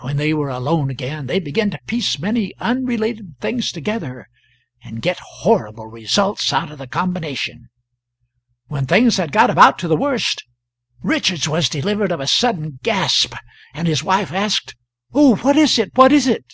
[0.00, 4.28] When they were alone again they began to piece many unrelated things together
[4.82, 7.70] and get horrible results out of the combination.
[8.66, 10.42] When things had got about to the worst
[11.04, 13.32] Richards was delivered of a sudden gasp
[13.74, 14.74] and his wife asked:
[15.14, 15.92] "Oh, what is it?
[15.94, 16.52] what is it?"